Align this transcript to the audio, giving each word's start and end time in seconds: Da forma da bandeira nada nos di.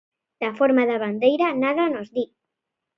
Da 0.41 0.49
forma 0.59 0.83
da 0.89 1.01
bandeira 1.05 1.47
nada 1.63 1.83
nos 1.93 2.09
di. 2.15 2.25